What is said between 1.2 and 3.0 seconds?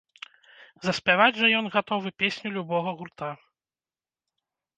жа ён гатовы песню любога